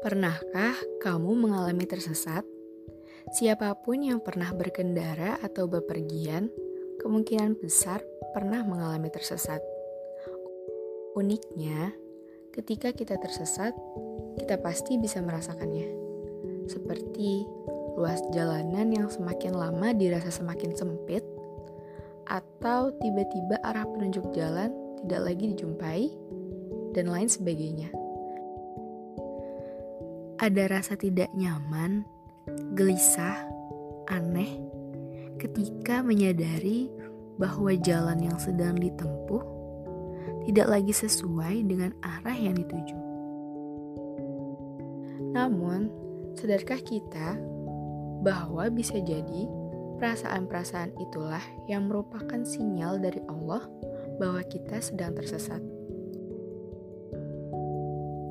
[0.00, 2.40] Pernahkah kamu mengalami tersesat?
[3.36, 6.48] Siapa pun yang pernah berkendara atau bepergian,
[7.04, 8.00] kemungkinan besar
[8.32, 9.60] pernah mengalami tersesat.
[11.12, 11.92] Uniknya,
[12.48, 13.76] ketika kita tersesat,
[14.40, 15.92] kita pasti bisa merasakannya.
[16.64, 17.44] Seperti
[18.00, 21.28] luas jalanan yang semakin lama dirasa semakin sempit,
[22.24, 24.72] atau tiba-tiba arah penunjuk jalan
[25.04, 26.08] tidak lagi dijumpai,
[26.96, 27.99] dan lain sebagainya
[30.40, 32.08] ada rasa tidak nyaman,
[32.72, 33.44] gelisah,
[34.08, 34.56] aneh
[35.36, 36.88] ketika menyadari
[37.36, 39.44] bahwa jalan yang sedang ditempuh
[40.48, 42.96] tidak lagi sesuai dengan arah yang dituju.
[45.36, 45.92] Namun,
[46.40, 47.36] sadarkah kita
[48.24, 49.44] bahwa bisa jadi
[50.00, 53.68] perasaan-perasaan itulah yang merupakan sinyal dari Allah
[54.16, 55.60] bahwa kita sedang tersesat?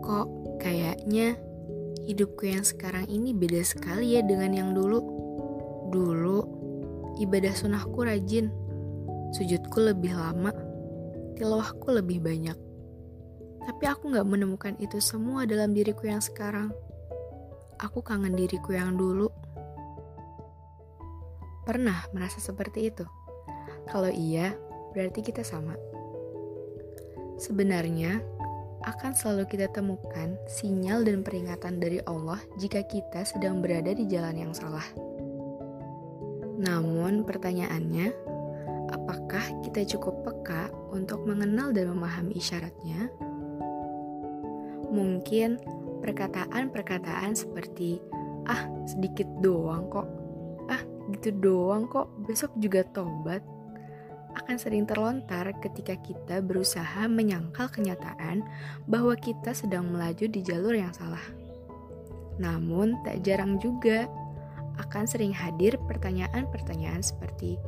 [0.02, 1.37] Kok kayaknya
[2.09, 4.97] hidupku yang sekarang ini beda sekali ya dengan yang dulu.
[5.93, 6.39] Dulu,
[7.21, 8.49] ibadah sunahku rajin,
[9.38, 10.49] sujudku lebih lama,
[11.37, 12.57] tilawahku lebih banyak.
[13.69, 16.73] Tapi aku gak menemukan itu semua dalam diriku yang sekarang.
[17.77, 19.30] Aku kangen diriku yang dulu.
[21.69, 23.05] Pernah merasa seperti itu?
[23.85, 24.57] Kalau iya,
[24.97, 25.77] berarti kita sama.
[27.37, 28.25] Sebenarnya,
[28.83, 34.36] akan selalu kita temukan sinyal dan peringatan dari Allah jika kita sedang berada di jalan
[34.47, 34.86] yang salah.
[36.59, 38.11] Namun, pertanyaannya,
[38.91, 43.11] apakah kita cukup peka untuk mengenal dan memahami isyaratnya?
[44.89, 45.59] Mungkin
[46.03, 47.99] perkataan-perkataan seperti
[48.47, 50.08] "ah, sedikit doang kok",
[50.67, 50.83] "ah,
[51.16, 53.43] gitu doang kok, besok juga tobat"
[54.50, 58.42] akan sering terlontar ketika kita berusaha menyangkal kenyataan
[58.89, 61.22] bahwa kita sedang melaju di jalur yang salah.
[62.42, 64.09] Namun, tak jarang juga
[64.82, 67.61] akan sering hadir pertanyaan-pertanyaan seperti,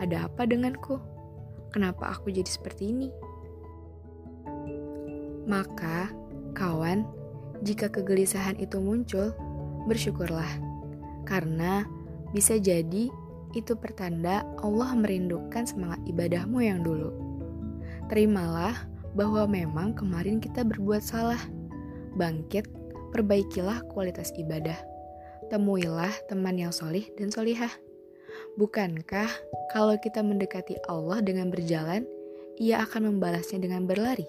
[0.00, 0.96] "Ada apa denganku?
[1.68, 3.12] Kenapa aku jadi seperti ini?"
[5.44, 6.08] Maka,
[6.56, 7.04] kawan,
[7.60, 9.36] jika kegelisahan itu muncul,
[9.84, 10.48] bersyukurlah,
[11.28, 11.84] karena
[12.32, 13.12] bisa jadi
[13.56, 17.08] itu pertanda Allah merindukan semangat ibadahmu yang dulu.
[18.12, 18.84] Terimalah
[19.16, 21.40] bahwa memang kemarin kita berbuat salah.
[22.20, 22.68] Bangkit,
[23.16, 24.76] perbaikilah kualitas ibadah.
[25.48, 27.72] Temuilah teman yang solih dan solihah.
[28.60, 29.28] Bukankah
[29.72, 32.04] kalau kita mendekati Allah dengan berjalan,
[32.60, 34.28] ia akan membalasnya dengan berlari?